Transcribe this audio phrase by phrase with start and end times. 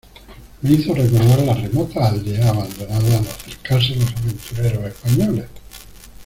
[0.63, 5.45] me hizo recordar las remotas aldeas abandonadas al acercarse los aventureros españoles.